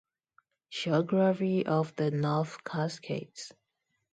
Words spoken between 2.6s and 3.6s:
Cascades